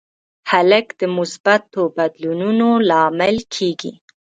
هلک 0.51 0.87
د 1.01 1.03
مثبتو 1.17 1.81
بدلونونو 1.95 2.67
لامل 2.89 3.35
کېږي. 3.55 3.93